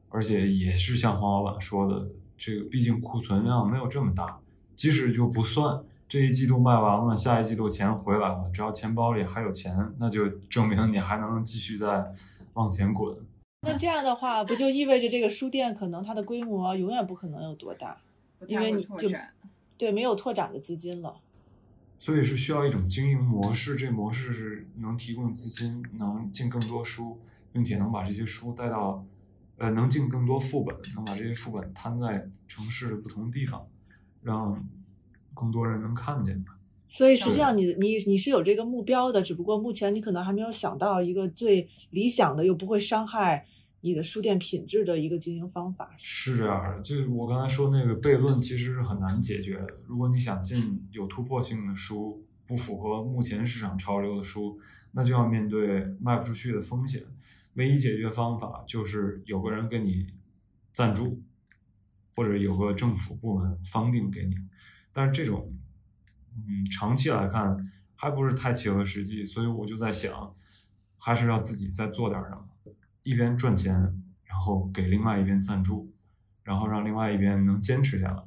[0.07, 2.07] 而且也是像黄老板说的，
[2.37, 4.39] 这个毕竟库存量没有这么大，
[4.75, 12.05] 即使就不算这一季度卖完了，下一季度钱回来了，只要钱包里还有钱，那就证明你还能继续再
[12.53, 13.17] 往前滚。
[13.61, 17.97] 那这样的话，不就意味着这个书店可能它的规模永远不可能有多大？
[18.47, 19.09] 因为你就。
[19.83, 21.19] 对，没有拓展的资金了。
[21.99, 27.19] 所以是需要一种经营模式，这模式是能提供资金，能进更多书，
[27.51, 29.05] 并且能把这些书带到，
[29.57, 33.67] 呃，能进更多副本，能把这些副本摊在城市的不同地方，
[34.21, 34.65] 让
[35.33, 36.57] 更多人能看见它。
[36.87, 43.45] 所以实际上你你你是有这个目标的，只不过目前你可能还没有想到一个最理想的又不会伤害
[43.83, 45.93] 你的书店品质的一个经营方法。
[45.97, 49.67] 是这样的，就是我刚才说那个悖论，其实是很难解决的。
[49.85, 54.57] 如果你想进有突破性的书，不符合目前市场潮流的书，
[54.93, 57.03] 那就要面对卖不出去的风险。
[57.55, 60.07] 唯一解决方法就是有个人给你
[60.71, 61.21] 赞助，
[62.15, 64.35] 或者有个政府部门方定给你。
[64.93, 65.53] 但是这种，
[66.37, 70.33] 嗯，长期来看还不是太切合实际，所以我就在想，
[70.97, 72.47] 还是要自己再做点什么，
[73.03, 73.73] 一边赚钱，
[74.25, 75.89] 然后给另外一边赞助，
[76.43, 78.23] 然后让另外一边能坚持下来。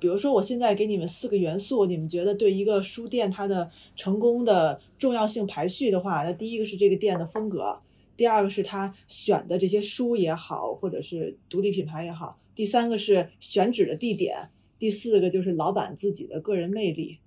[0.00, 7.80] 比如说，我现在给你们四个元素，你们觉得对一个书店它的成功的重要性排序的话，那第一个是这个店的风格，
[8.16, 17.18] 第二个是他选的这些书也好，或者是独立品牌也好，第三个是选址的地点，第四个就是老板自己的个人魅力。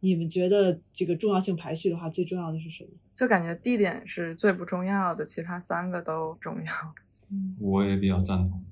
[0.00, 2.90] 你们觉得这个重要性排序的话，最重要的是什么？
[3.14, 6.72] 就感觉地点是最不重要的，其他三个都重要。
[7.30, 8.64] 嗯我也比较赞同，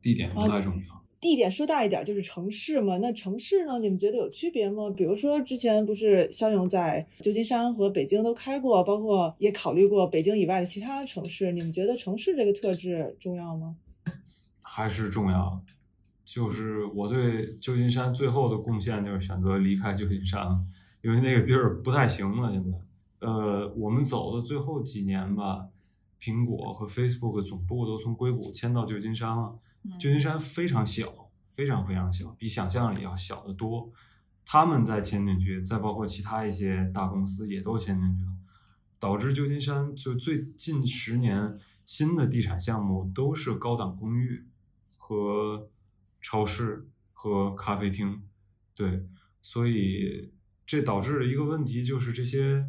[0.00, 1.02] 地点不太重要。
[1.18, 3.78] 地点说大一点就是城市嘛，那城市呢？
[3.80, 4.88] 你们觉得有区别吗？
[4.96, 11.50] 比如说之前不是肖勇在旧金山和北京都开过，包括也考虑过北京以外的其他城市。
[11.52, 13.76] 你们觉得城市这个特质重要吗？
[14.62, 15.60] 还是重要。
[16.26, 20.60] 就是我对旧金山最后的贡献就是选择离开旧金山了，
[21.00, 22.52] 因为那个地儿不太行了。
[22.52, 22.76] 现在，
[23.20, 25.68] 呃，我们走的最后几年吧，
[26.20, 29.56] 苹果和 Facebook 总部都从硅谷迁到旧金山了。
[30.00, 33.92] 旧金山非常小，非常非常小，比想象里要小得多。
[34.44, 38.32] 他们在迁进去，再包括其他一些大公司也都迁进去了，
[38.98, 44.44] 导致旧金山就最近十年新的地产项目都是高档公寓
[44.96, 45.68] 和
[46.26, 48.20] 超市和咖啡厅，
[48.74, 49.06] 对，
[49.40, 50.32] 所以
[50.66, 52.68] 这导致了一个问题，就是这些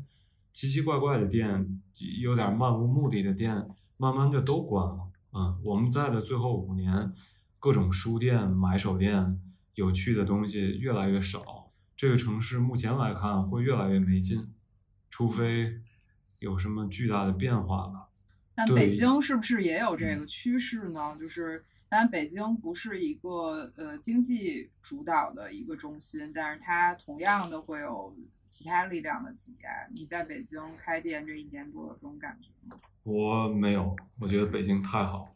[0.53, 1.81] 奇奇怪怪的店，
[2.21, 3.67] 有点漫无目的的店，
[3.97, 5.09] 慢慢就都关了。
[5.33, 7.11] 嗯，我们在的最后五年，
[7.57, 9.41] 各种书店、买手店、
[9.73, 11.71] 有趣的东西越来越少。
[11.95, 14.53] 这个城市目前来看会越来越没劲，
[15.09, 15.81] 除非
[16.37, 18.09] 有什么巨大的变化吧。
[18.53, 21.17] 但北京是不是也有这个趋势呢？
[21.19, 28.13] 就是当然北京不是一个呃经济主导的一个中心，但是它同样的会有
[28.49, 29.69] 其他力量的挤压。
[29.95, 32.75] 你在北京开店这一年多有这种感觉吗？
[33.03, 35.33] 我没有，我觉得北京太好。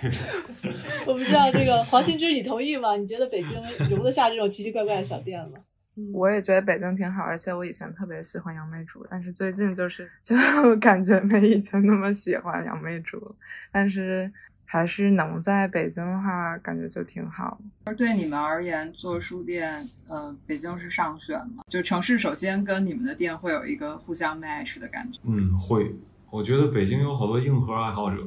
[0.00, 0.10] 对，
[1.06, 2.96] 我不知道这个黄新之，你同意吗？
[2.96, 3.52] 你觉得北京
[3.88, 5.58] 容得下这种奇奇怪怪的小店吗？
[5.96, 10.34] 嗯我也觉得北京挺好，而且我以前特别喜欢杨梅竹，但是最近就是就
[10.80, 13.36] 感觉没以前那么喜欢杨梅竹，
[13.70, 14.28] 但是
[14.74, 17.60] 还是能在北京的话，感觉就挺好。
[17.84, 21.62] 而对你们而言，做书店，呃，北京是上选吗？
[21.68, 25.20] 就城市首先跟你们的店会有一个互相 match 的感觉。
[25.22, 25.94] 嗯，会。
[26.28, 28.26] 我觉得北京有好多硬核爱好者，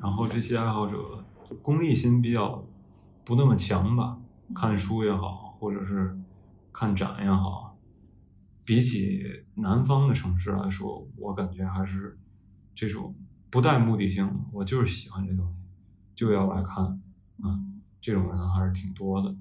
[0.00, 0.96] 然后这些爱好者
[1.60, 2.64] 功利心比较
[3.24, 4.16] 不那么强吧，
[4.54, 6.16] 看书也好，或者是
[6.72, 7.76] 看展也好，
[8.64, 9.24] 比起
[9.56, 12.16] 南方的城市来说，我感觉还是
[12.76, 13.12] 这种
[13.50, 15.63] 不带目的性的，我就是喜欢这东西，
[16.14, 16.84] 就要来看，
[17.42, 17.58] 啊，
[18.00, 19.34] 这种人还是挺多的。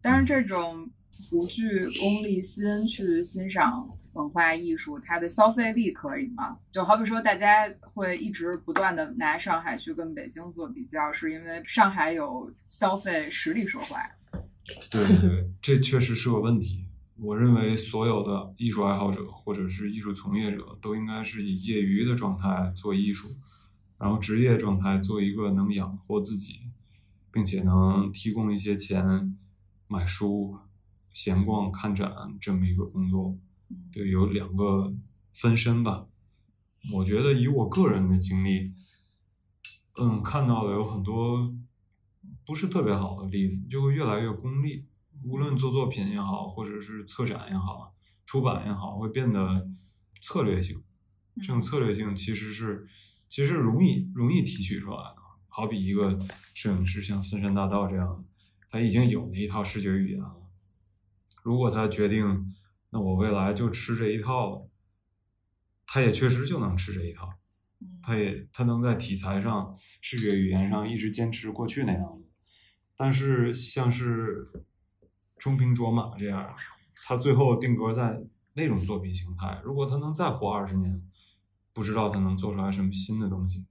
[0.00, 0.88] 但是，这种
[1.28, 6.56] 不具功利心去欣赏文化艺术，它的消费力可以吗？
[6.72, 13.98] 就好比说，大家会一直不断的拿上海去跟北京做比较，是因为上海有消费实力说话。
[14.90, 16.84] 对对对，这确实是个问题。
[17.18, 23.28] 我认为所有的艺术爱好者或者是艺术从业者都应该是以业余的状态做艺术，
[24.00, 26.60] 然后职业状态做一个能养活自己，
[27.30, 29.36] 并且能提供一些钱
[29.86, 30.58] 买书、
[31.12, 32.10] 闲逛、看展
[32.40, 33.36] 这么一个工作。
[33.92, 34.94] 对，有两个
[35.32, 36.06] 分身吧。
[36.94, 38.72] 我觉得以我个人的经历，
[40.00, 41.54] 嗯，看到的有很多
[42.46, 44.86] 不是特别好的例子，就会越来越功利。
[45.24, 49.68] 无论做作品也好，或者是策展也好，出版也好，会变得
[50.22, 50.82] 策略性。
[51.42, 52.88] 这种策略性其实是
[53.30, 55.16] 其实容易容易提取出来的。
[55.48, 56.18] 好比一个
[56.52, 58.24] 摄影师，像森山大道这样，
[58.68, 60.36] 他已经有了一套视觉语言了。
[61.42, 62.54] 如果他决定，
[62.90, 64.68] 那我未来就吃这一套了，
[65.86, 67.28] 他也确实就能吃这一套。
[68.02, 72.28] 他也他能在题材上、视觉语言上一直坚持过去那样子。
[72.96, 74.50] 但是像是
[75.38, 76.54] 中平卓玛这样，
[77.06, 78.20] 他最后定格在
[78.54, 79.60] 那种作品形态。
[79.64, 81.02] 如果他能再活二十年，
[81.72, 83.64] 不知道他能做出来什么新的东西。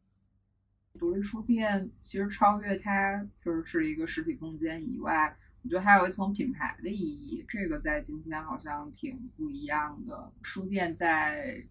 [0.97, 7.45] 独立书店其实超越它就是是一个实体空间以外，我觉得还有一层品牌的意义。
[7.47, 10.31] 这个在今天好像挺不一样的。
[10.41, 11.65] 书店在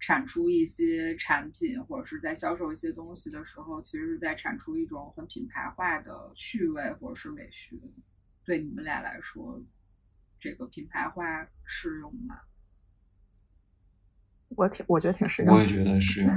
[0.00, 7.76] 产出一些产品或者是在销售一些东西的时候，其实是在产出一种很品牌化的趣味或者是美学。
[8.44, 9.62] 对你们俩来说，
[10.40, 12.40] 这个品牌化适用吗？
[14.56, 15.54] 我挺，我觉得挺实用。
[15.54, 16.32] 我也觉得适用。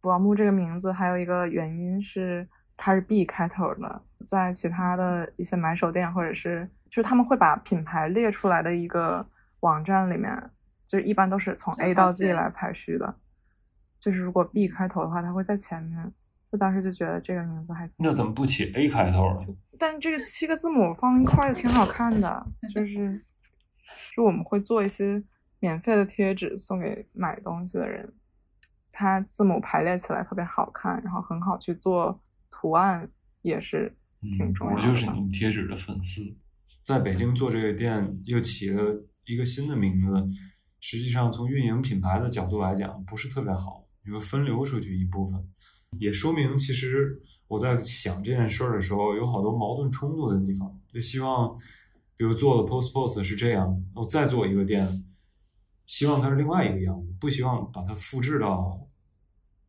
[0.00, 9.26] 宝木这个名字还有一个原因是它是 B 开头的，在其他的一些买手店或者是就是他们会把品牌列出来的一个
[9.60, 10.34] 网站里面，
[10.86, 13.14] 就是一般都是从 A 到 Z 来排序的。
[13.98, 16.12] 就是如果 B 开头的话，它会在前面。
[16.50, 19.46] 就当时就觉得这个名字还那怎么不起 A 开头呢？
[19.78, 23.16] 但这个七个字母放一块儿就挺好看的，就是
[24.16, 25.22] 就我们会做一些
[25.60, 28.12] 免费的贴纸送给买东西的人，
[28.90, 32.20] 它字母排列起来特别好看，然后很好去做
[32.50, 33.08] 图案，
[33.42, 34.82] 也是挺重要的。
[34.82, 36.22] 我就是你们贴纸的粉丝，
[36.82, 40.28] 在北京做这个店又起了一个新的名字，
[40.80, 45.40] 实际上从运营品牌的角度来讲不是特别好，因为分流出去一部分。
[45.98, 50.80] 也说明，其实我在想这件事儿的时候，有好多矛盾冲突的地方。
[50.88, 51.58] 就希望，
[52.16, 54.86] 比如做了 Post Post 是这样，我再做一个店，
[55.90, 58.86] 希望它是另外一个样子，不希望把它复制到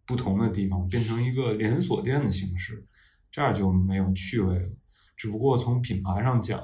[0.05, 2.85] 不同的地方，变成一个连锁店的形式，
[3.31, 4.69] 这样就没有趣味了。
[5.17, 6.61] 只不过从品牌上讲，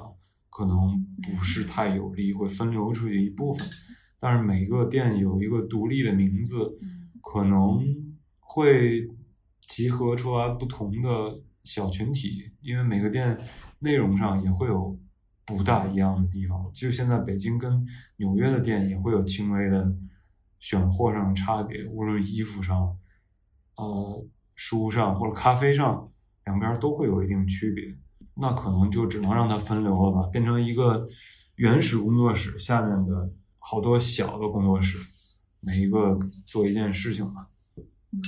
[0.48, 3.66] 可能不是太有利，会分流出去一部分。
[4.20, 6.78] 但是每个店有一个独立的名字，
[7.20, 7.80] 可能
[8.38, 9.08] 会。
[9.68, 13.38] 集合出来不同的小群体，因为每个店
[13.80, 14.98] 内容上也会有
[15.56, 16.70] 不大一样的地方。
[16.72, 19.90] 就现在北京跟纽约的店也会有轻微的
[20.58, 22.96] 选货上的差别，无论衣服上、
[23.76, 26.10] 呃书上或者咖啡上，
[26.44, 27.96] 两边都会有一定区别。
[28.34, 31.08] 那可能就只能让它分流了吧，变成一个
[31.56, 34.98] 原始工作室下面的好多小的工作室，
[35.60, 37.48] 每一个做一件事情吧。
[38.12, 38.20] 嗯。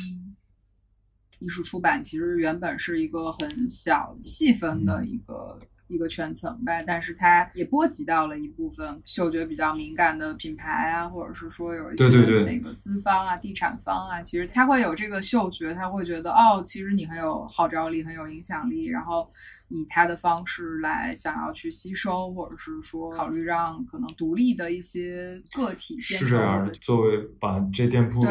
[1.40, 5.59] 艺术出版其实原本是一个很小细分的一个
[5.90, 12.09] 一个圈层呗，但是它也波及到了一部分嗅觉比较敏感的品牌啊，或者是说有一些
[12.44, 19.31] 那个资方啊、地产方啊，其实他会有这个嗅觉，他会觉得哦，其实你很有号召力、很有影响力，然后
[19.68, 28.24] 以他的方式来想要去吸收，或者是说考虑让可能独立的一些个体是这样的，作为把这店铺。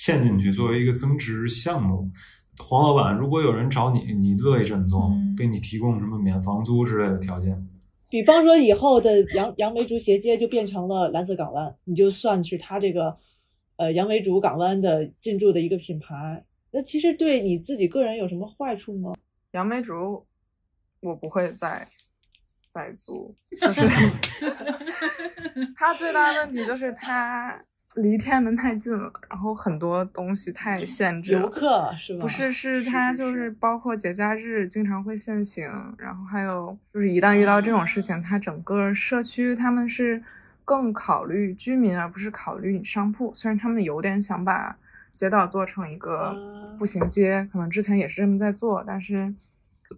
[0.00, 2.08] 嵌进去作为一个增值项目，
[2.58, 7.66] 黄老板，如果有人找你，你乐意这么做，给你提供什么免房租之类的条件？
[8.10, 13.16] 比方说以后的杨杨梅竹斜街就变成了蓝色港湾，你就算是他这个
[13.76, 19.14] 呃杨梅竹港湾的进驻的一个品牌，那其实对你自己个人有什么坏处吗？
[19.52, 20.26] 杨梅竹，
[21.00, 21.86] 我不会再
[22.66, 23.82] 再租，就是
[25.76, 27.62] 它最大的问题就是它。
[27.98, 31.32] 离天安门太近了，然后很多东西太限制。
[31.32, 32.22] 游客是吧？
[32.22, 35.68] 不是，是它就是包括节假日经常会限行，
[35.98, 40.22] 然后还有就是一旦遇到这种事情，它整个社区他们是
[40.64, 43.34] 更考虑居民而不是考虑你商铺。
[43.34, 44.76] 虽然他们有点想把
[45.14, 46.36] 街道做成一个
[46.78, 49.34] 步行街，可能之前也是这么在做，但是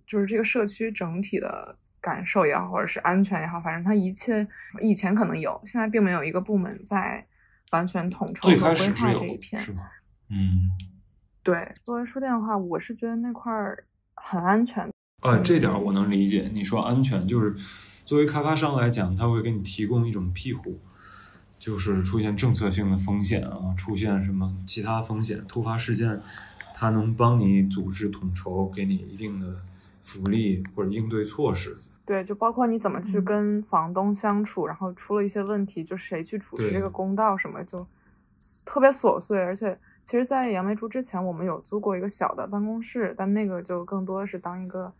[0.06, 4.46] 就是这个社区整体的感受也好，或者是安全也好，反正它一切
[4.80, 7.22] 以前可能有，现在并没有一个部门在
[7.70, 9.62] 完全统筹最和规划开始是有这一片。
[9.62, 9.90] 是吧？
[10.28, 10.70] 嗯，
[11.42, 14.88] 对，作为书店的话，我是觉得那块儿很安全。
[15.22, 16.50] 呃，这点儿我能理解。
[16.52, 17.54] 你说安全，就是
[18.04, 20.78] 作为开发商来讲，他会给你提供一种庇护，
[21.58, 26.20] 就是出现政策性的风险啊，出现什么其他风险、突发事件，
[26.74, 29.56] 他能帮你组织统筹，给你一定的
[30.02, 31.76] 福利或者应对措施。
[32.10, 37.86] 对，就包括你怎么去嗯跟房东相处，然后出了一些问题，就谁去主持这个公道什么，就
[38.66, 39.38] 特别琐碎。
[39.38, 44.92] 而且，其实，在杨梅竹之前，我们有租过一个小的办公室，但那个就更多的是当一个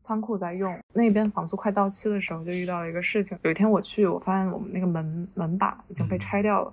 [0.00, 0.74] 仓库在用。
[0.94, 3.38] 那边房租快到期的时候，就遇到了一个事情。
[3.42, 6.72] 有一天我去，我发现我们那个门门把已经被嗯拆掉了。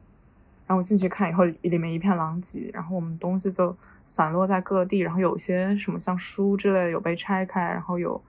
[0.65, 3.75] 然后我进去看以后，里面一片狼藉，然后我们东西就
[4.05, 8.23] 散落在各地，然后有些什么像书之类的有被拆开，然后有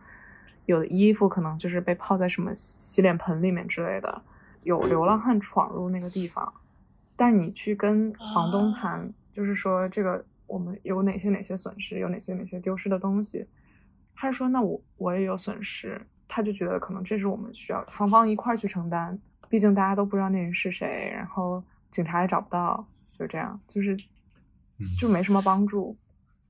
[0.66, 4.22] 有的衣服可能就是被泡在什么洗洗脸盆里面之类的，
[4.62, 6.52] 有流浪汉闯入那个地方，
[7.16, 13.46] 但是你去跟房东谈，就是说这个我们有哪些哪些损失，有哪些哪些丢失的东西，
[14.14, 23.94] 他是说那我我也有损失，他就觉得可能这是我们需要双方一块儿去承担，毕竟大家都不知道那人是谁，然后警察也找不到，就这样，就是
[24.78, 24.86] 嗯。
[24.98, 25.96] 就没什么帮助。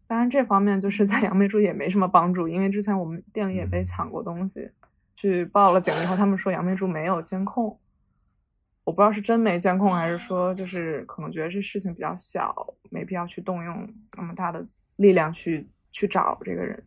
[0.07, 4.71] 当然，这方面就是在杨梅竹也没什么帮助，因为之前我们店里也被抢过东西，
[5.17, 7.79] 去报了警以后，他们说杨梅竹没有监控，
[8.85, 12.55] 我不知道是真没监控，还是说就是可能觉得这事情比较小，
[12.91, 16.83] 没必要去动用那么大的力量去去找这个人。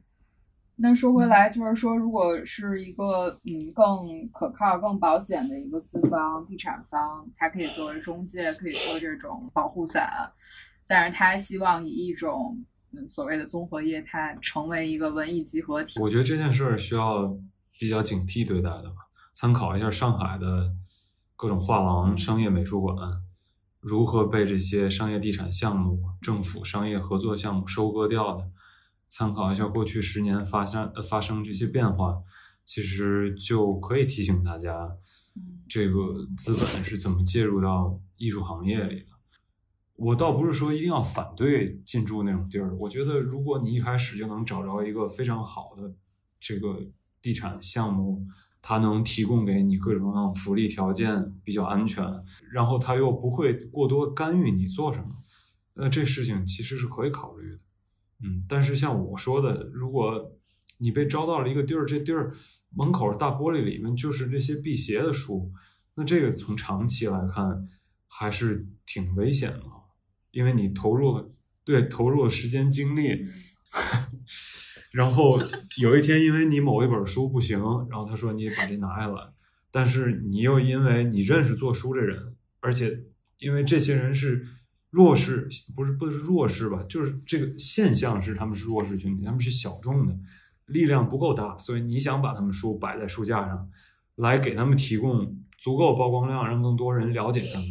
[0.80, 10.32] 那说回来，就是说，如果是一个嗯更可靠、更保险的一个资方、地产方，它可以作为中介，可以做这种保护伞，
[10.86, 12.66] 但是他希望以一种嗯
[13.08, 16.00] 所谓的综合业态，成为一个文艺集合体。
[16.00, 17.38] 我觉得这件事儿需要
[17.80, 18.96] 比较警惕对待的吧，
[19.34, 20.74] 参考一下上海的
[21.36, 22.96] 各种画廊、商业美术馆
[23.80, 28.50] 如何被这些商业地产项目、政府商业合作项目收割掉的，
[29.08, 32.22] 参考一下过去十年发生呃发生这些变化，
[32.66, 34.98] 其实就可以提醒大家，
[35.70, 39.17] 这个资本是怎么介入到艺术行业里的。
[39.98, 45.92] 我倒不是说一定要反对进驻那种地儿，我觉得如果你一开始就能找着一个非常好的
[46.40, 46.80] 这个
[47.22, 48.26] 地产项目，
[48.62, 52.06] 它能提供给你各种各样福利条件，比较安全，
[52.52, 55.10] 然后它又不会过多干预你做什么，
[55.74, 57.60] 那这事情其实是可以考虑的。
[58.24, 60.32] 嗯，但是像我说的，如果
[60.78, 62.36] 你被招到了一个地儿，这地儿
[62.70, 65.52] 门口大玻璃里面就是这些辟邪的书，
[65.96, 67.68] 那这个从长期来看
[68.08, 69.64] 还是挺危险的，
[70.32, 71.32] 因为你投入了
[71.64, 73.26] 对投入了时间精力，
[74.92, 75.40] 然后
[75.82, 77.60] 有一天因为你某一本书不行，
[77.90, 79.22] 然后他说你把这拿下来，
[79.72, 83.04] 但是你又因为你认识做书的人，而且
[83.38, 84.46] 因为这些人是
[84.90, 90.18] 弱势，不是不是弱势吧，就是这个现象是他们是弱势群体，他们是小众的，
[90.68, 93.70] 力量不够大，所以你想把他们书摆在书架上，
[94.16, 97.68] 来给他们提供足够曝光量，让更多人了解他们，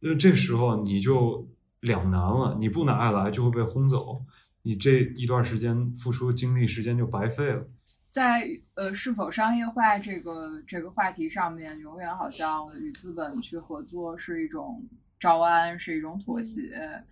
[0.00, 1.49] 那这时候你就
[1.80, 4.24] 两难了，你不拿下来就会被轰走，
[4.62, 7.66] 你这一段时间付出精力时间就白费了。
[8.10, 14.82] 在呃是否商业化这个这个话题上面，永远好像与资本去合作是一种
[15.18, 17.04] 招安，是一种妥协，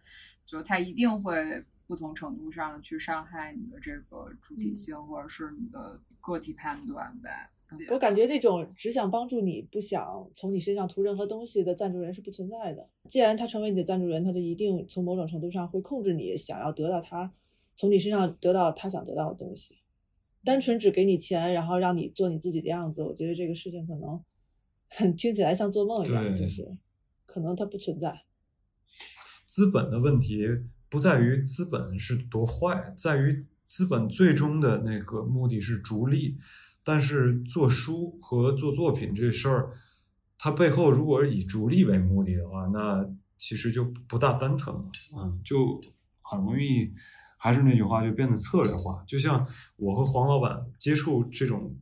[0.45, 7.49] 就它一定会不同程度上去伤害你的这个主体性，或者是你的个体判断呗。
[7.91, 12.89] 我感觉这种只想帮助你，不想从你身上图任何东西的赞助人是不存在的。
[13.09, 17.31] 既然他成为你的赞助人，他就一定从某种程度上会控制你，想要得到他
[17.75, 19.77] 从你身上得到他想得到的东西。
[20.45, 24.19] 单纯只给你钱，然后让你做你自己的样子，我觉得这个事情可能
[24.89, 26.67] 很听起来像做梦一样，就是
[27.27, 28.23] 可能它不存在。
[29.47, 30.47] 资本的问题
[30.89, 36.39] 不在于资本是多坏，在于资本最终的那个目的是逐利。
[36.89, 39.75] 但是做书和做作品这事儿，
[40.39, 45.79] 它背后如果是以逐利为目的的话，那其实就不大单纯了，嗯，就
[46.23, 46.91] 很容易，
[47.37, 49.05] 还是那句话，就变得策略化。
[49.07, 51.77] 就像我和黄老板接触这种，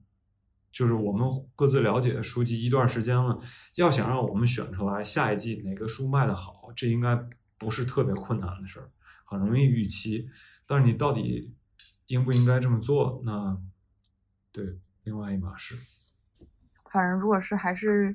[0.73, 3.39] 就是我们各自了解的书籍一段时间了，
[3.77, 7.17] 要想让我们选出来下一季哪个书卖的好，这应该
[7.57, 8.91] 不是特别困难的事儿，
[9.25, 10.27] 很容易预期。
[10.67, 11.55] 但是你到底
[12.09, 13.57] 应不应该这么做，那
[14.51, 14.81] 对。
[15.07, 15.77] 另外一码事，
[16.91, 18.15] 反正如果是还是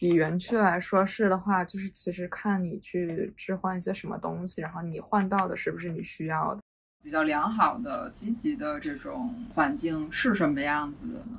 [0.00, 6.60] 以园区来说是的话，就是其实看你去置换一些什么东西，然后你换到的是不是你需要的。
[7.00, 11.38] 比较良好的、积极的这种环境是什么样子的呢？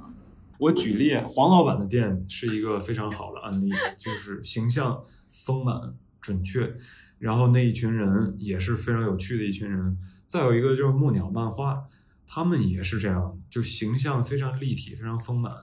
[0.58, 6.74] 我举例，黄老板的店是一个非常好的案例，就是形象丰满、准确，
[7.20, 9.98] 然后那一群人也是非常有趣的一群人。
[10.26, 11.86] 再有一个就是木鸟漫画，
[12.28, 15.54] 他们也是这样，就形象非常立体、非常丰满。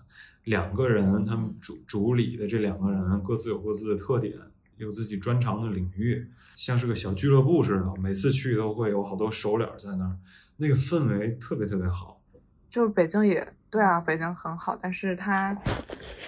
[0.45, 4.35] 两个人，他们主主理的这两个人各自有各自的特点，
[4.79, 7.95] 有自己专长的领域，像是个小俱乐部似的。
[8.01, 10.17] 每次去都会有好多熟脸在那儿，
[10.57, 12.21] 那个氛围特别特别好。
[12.69, 15.57] 就北京也对啊，北京很好，但是它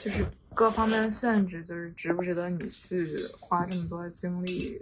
[0.02, 0.24] 就是
[0.54, 4.78] 各方面的限制，就是值不值得你去花这么多精力？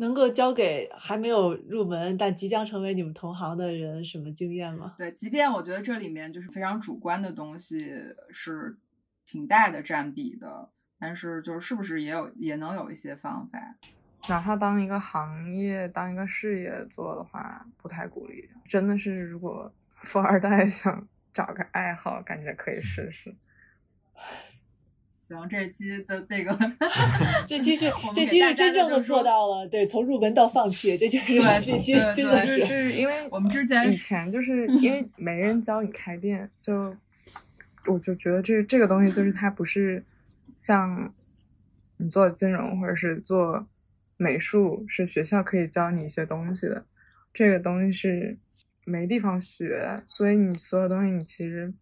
[0.00, 4.94] 能够教给还没有入门但即将成为你们同行的人什么经验吗？
[4.96, 7.92] 对，即便我觉得这里面就是非常主观的东西
[8.30, 8.78] 是
[9.26, 13.76] 挺大的占比的，但是就是是不是也有也能有一些方法？
[14.28, 18.48] 哪怕当一个行业、当一个事业做的话，不太鼓励。
[18.66, 23.36] 真的是，如果富二代 想找个爱好，感觉可以试试。
[25.30, 26.58] 行，这期的那个
[27.46, 36.94] 这期是 这期是真正的做到了，对，从入门到放弃，这就是对这期真的就是是因为我们之前以前就是 因为没人教你开店，就
[37.86, 40.04] 我就觉得这这个东西就是它不是
[40.58, 41.14] 像
[41.98, 43.64] 你做金融或者是做
[44.16, 46.84] 美术，是学校可以教你一些东西的，
[47.32, 48.36] 这个东西是
[48.84, 51.72] 没地方学，所以你所有东西你其实。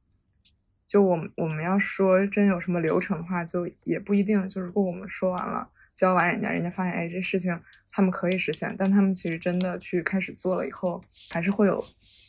[0.88, 4.48] 就我们我们要说真有什么流程的话，就也不一定。
[4.48, 7.56] 就如果我们说完了，教完人家，人家发现哎这事情
[7.90, 11.78] 他们可以实现，但他们其实真的去开始做了以后，还是会有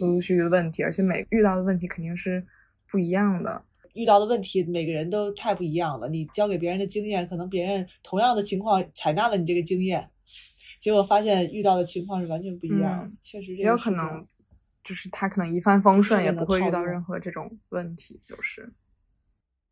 [0.01, 2.45] 陆陆续续的问题，而且每遇到的问题肯定是
[2.91, 3.64] 不一样的。
[3.93, 6.10] 遇到的问题，每个人都太不一样了。
[6.10, 10.07] 你教给别人的经验，可能别人同样的情况采纳了你这个经验，
[10.80, 13.01] 结果发现遇到的情况是完全不一样。
[13.03, 14.26] 嗯确实这也有可能
[14.89, 18.67] 就是他可能一帆风顺，也不会遇到任何这种问题，就是。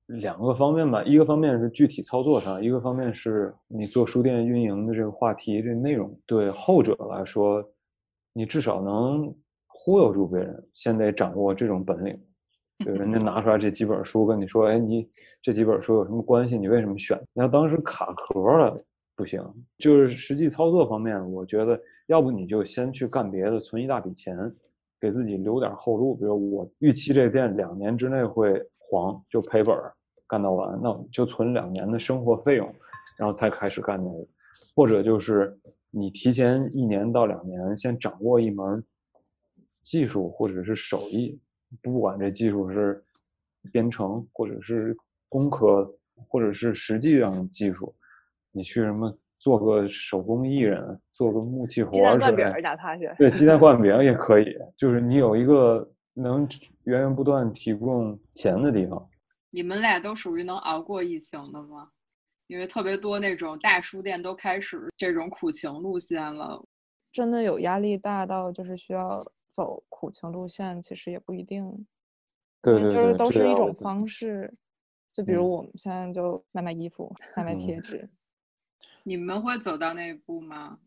[0.05, 6.15] 两个方面吧，一个方面是具体操作上，一个方面是你做书店运营的这个话题、这内容。
[6.27, 7.67] 对后者来说，
[8.31, 12.15] 你至少能忽悠住别人，先得掌握这种本领。
[12.85, 15.09] 对，人家拿出来这几本书跟你说，哎，你
[15.41, 16.59] 这几本书有什么关系？
[16.59, 17.19] 你为什么选？
[17.33, 18.79] 那当时卡壳了
[19.15, 19.43] 不行。
[19.79, 24.37] 就是实际操作方面，我觉得要不你就先去干别的，存一大笔钱，
[24.99, 26.15] 给自己留点后路。
[26.15, 29.93] 比如我预期这店两年之内会黄，就赔本儿。
[30.29, 32.67] 干到完，那就存两年的生活费用，
[33.17, 34.27] 然后才开始干那个，
[34.75, 35.57] 或者就是
[35.89, 38.83] 你提前一年到两年先掌握一门
[39.83, 41.39] 技术或者是手艺，
[41.81, 43.01] 不管这技术是
[43.71, 44.97] 编程或者是
[45.29, 45.89] 工科
[46.27, 47.95] 或者是实际上技术，
[48.51, 56.47] 你去什么做个手工艺人，做个木器活鸡蛋儿之类灌饼，哪怕是对，鸡蛋 灌饼也可以，就是你有一个能
[56.83, 59.07] 源源不断提供钱的地方。
[59.49, 61.83] 你们俩都属于能熬过疫情的吗？
[62.47, 66.63] 因为特别多那种大书店都开始这种苦情路线了。
[67.11, 69.19] 真的有压力大到就是需要
[69.49, 71.85] 走苦情路线，其实也不一定。
[72.61, 74.53] 对对对，就是都是一种方式。
[75.13, 78.09] 就比如嗯我们现在就卖卖衣服，卖卖贴嗯纸。
[79.07, 80.77] 你们会走到那一步吗？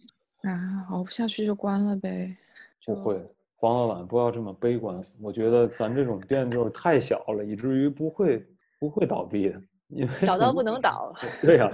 [0.42, 2.36] 啊，熬不下去就关了呗。
[2.84, 3.18] 不会，
[3.56, 5.02] 黄老板不要这么悲观。
[5.22, 8.46] 我觉得咱这种店就是太小了，以至于不会
[8.78, 9.58] 不会倒闭的。
[9.88, 11.14] 因为小到不能倒。
[11.40, 11.70] 对呀、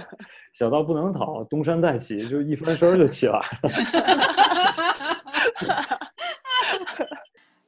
[0.53, 3.43] 小到不能倒，东山再起，就一翻身就起来了。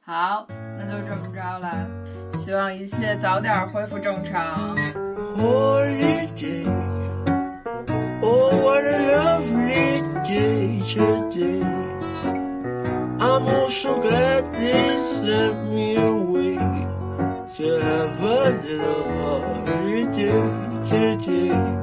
[0.00, 0.46] 好，
[0.78, 1.86] 那就这么着了。
[2.34, 4.74] 希望一切早点恢复正常。
[8.32, 11.62] Oh, what a lovely day today.
[13.26, 14.86] I'm also glad they
[15.18, 16.54] sent me away
[17.56, 20.04] to have another little holiday
[20.88, 21.79] today.